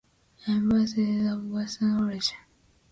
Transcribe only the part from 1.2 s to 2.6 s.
of Welsh origin.